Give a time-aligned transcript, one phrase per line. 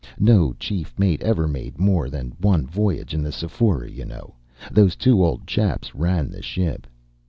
[0.17, 4.33] No chief mate ever made more than one voyage in the Sephora, you know.
[4.71, 6.87] Those two old chaps ran the ship.